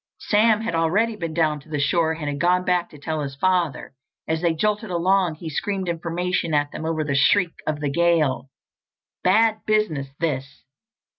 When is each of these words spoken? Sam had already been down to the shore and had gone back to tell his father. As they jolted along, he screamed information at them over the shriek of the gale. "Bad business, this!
Sam 0.17 0.61
had 0.61 0.73
already 0.73 1.15
been 1.15 1.35
down 1.35 1.59
to 1.59 1.69
the 1.69 1.77
shore 1.77 2.13
and 2.13 2.27
had 2.27 2.39
gone 2.39 2.65
back 2.65 2.89
to 2.89 2.97
tell 2.97 3.21
his 3.21 3.35
father. 3.35 3.93
As 4.27 4.41
they 4.41 4.51
jolted 4.55 4.89
along, 4.89 5.35
he 5.35 5.47
screamed 5.47 5.87
information 5.87 6.55
at 6.55 6.71
them 6.71 6.87
over 6.87 7.03
the 7.03 7.13
shriek 7.13 7.53
of 7.67 7.81
the 7.81 7.91
gale. 7.91 8.49
"Bad 9.23 9.59
business, 9.67 10.07
this! 10.19 10.63